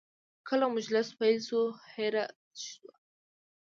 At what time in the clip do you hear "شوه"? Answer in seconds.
2.65-2.93